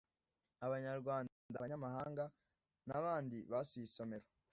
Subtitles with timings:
[0.65, 2.23] abanyarwanda abanyamahanga
[2.87, 4.27] n abandi basuye isomero